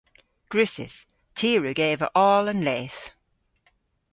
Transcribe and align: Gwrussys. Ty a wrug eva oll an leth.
Gwrussys. 0.51 0.95
Ty 1.37 1.49
a 1.57 1.59
wrug 1.59 1.79
eva 1.89 2.07
oll 2.27 2.49
an 2.51 2.59
leth. 2.67 3.01